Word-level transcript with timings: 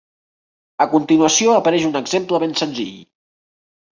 A 0.85 0.85
continuació 0.93 1.51
apareix 1.57 1.85
un 1.91 1.99
exemple 2.01 2.39
ben 2.45 2.57
senzill. 2.63 2.99